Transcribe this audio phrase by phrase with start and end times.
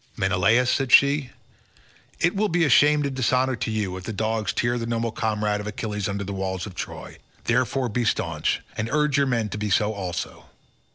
[0.17, 1.29] "Menelaus," said she,
[2.19, 5.67] "it will be shame and dishonour to you, if dogs tear the noble comrade of
[5.67, 7.19] Achilles under the walls of Troy.
[7.43, 10.45] Therefore be staunch, and urge your men to be so also."